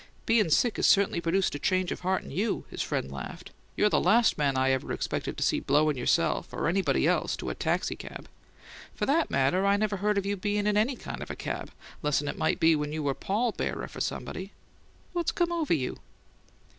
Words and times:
"Bein' 0.25 0.49
sick 0.49 0.77
has 0.77 0.87
certainly 0.87 1.21
produced 1.21 1.53
a 1.53 1.59
change 1.59 1.91
of 1.91 1.99
heart 1.99 2.23
in 2.23 2.31
you," 2.31 2.65
his 2.71 2.81
friend 2.81 3.11
laughed. 3.11 3.51
"You're 3.77 3.87
the 3.87 4.01
last 4.01 4.35
man 4.35 4.57
I 4.57 4.71
ever 4.71 4.91
expected 4.91 5.37
to 5.37 5.43
see 5.43 5.59
blowin' 5.59 5.95
yourself 5.95 6.51
or 6.51 6.67
anybody 6.67 7.05
else 7.07 7.35
to 7.37 7.51
a 7.51 7.53
taxicab! 7.53 8.27
For 8.95 9.05
that 9.05 9.29
matter, 9.29 9.63
I 9.63 9.77
never 9.77 9.97
heard 9.97 10.17
of 10.17 10.25
you 10.25 10.35
bein' 10.37 10.65
in 10.65 10.75
ANY 10.75 10.95
kind 10.95 11.21
of 11.21 11.29
a 11.29 11.35
cab, 11.35 11.69
'less'n 12.01 12.27
it 12.27 12.35
might 12.39 12.59
be 12.59 12.75
when 12.75 12.91
you 12.91 13.03
been 13.03 13.13
pall 13.13 13.51
bearer 13.51 13.87
for 13.87 14.01
somebody. 14.01 14.53
What's 15.13 15.31
come 15.31 15.51
over 15.51 15.75
you?" 15.75 15.99